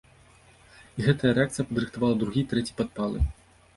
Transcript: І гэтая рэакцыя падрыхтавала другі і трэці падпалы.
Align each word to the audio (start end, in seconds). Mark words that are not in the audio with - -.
І 1.01 1.05
гэтая 1.09 1.33
рэакцыя 1.39 1.67
падрыхтавала 1.73 2.19
другі 2.25 2.41
і 2.45 2.49
трэці 2.55 2.77
падпалы. 2.81 3.19